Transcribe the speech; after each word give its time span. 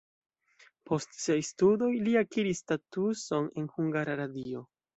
Post 0.89 1.13
siaj 1.23 1.37
studoj 1.49 1.91
li 2.07 2.17
akiris 2.23 2.63
statuson 2.65 3.53
en 3.63 3.71
Hungara 3.77 4.21
Radio. 4.25 4.69